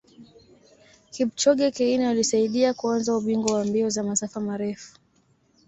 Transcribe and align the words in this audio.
Kipchoge 1.11 1.71
Keino 1.71 2.09
alisaidia 2.09 2.73
kuanza 2.73 3.17
ubingwa 3.17 3.53
wa 3.57 3.65
mbio 3.65 3.89
za 3.89 4.03
masafa 4.03 4.39
marefu 4.39 4.97